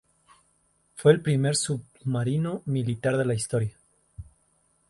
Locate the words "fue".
0.95-1.11